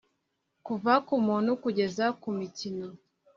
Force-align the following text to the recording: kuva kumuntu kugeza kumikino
kuva 0.65 0.93
kumuntu 1.07 1.51
kugeza 1.63 2.05
kumikino 2.21 2.87